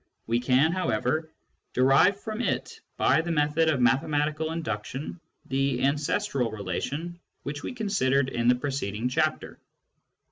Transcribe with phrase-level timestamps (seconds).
[0.25, 1.29] We can, however,
[1.73, 8.29] derive from it, by the method of mathematical induction, the" ancestral" relation which we considered
[8.29, 9.59] in the preceding chapter.